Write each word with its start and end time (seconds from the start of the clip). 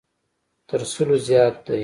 تر 0.67 0.81
سلو 0.91 1.15
زیات 1.27 1.55
دی. 1.65 1.79